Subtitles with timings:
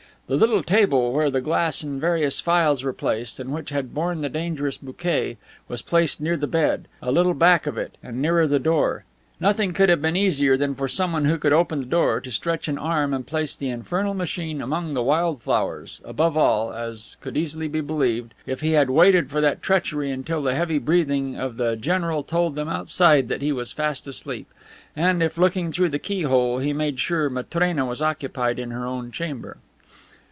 [0.27, 4.21] The little table where the glass and various phials were placed and which had borne
[4.21, 5.35] the dangerous bouquet,
[5.67, 9.03] was placed near the bed, a little back of it, and nearer the door.
[9.41, 12.69] Nothing would have been easier than for someone who could open the door to stretch
[12.69, 17.35] an arm and place the infernal machine among the wild flowers, above all, as could
[17.35, 21.57] easily be believed, if he had waited for that treachery until the heavy breathing of
[21.57, 24.47] the general told them outside that he was fast asleep,
[24.95, 28.71] and if, looking through the key hole, he had made sure Matrena was occupied in
[28.71, 29.57] her own chamber.